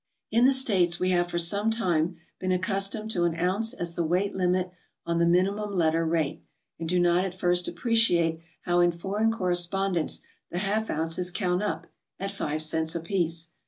[0.31, 4.07] In the States we have for some time been accustomed to an ounce as tbe
[4.07, 4.71] weight limit
[5.05, 6.43] on the minimum letter rate,
[6.79, 11.85] and do not at first appreciate how in foreign correspondence the half ounces count up,
[12.19, 13.49] at five cents apiece.